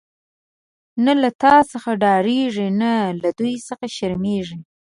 [1.05, 4.59] نه له تا څخه ډاريږی، نه له دوی څخه شرميږی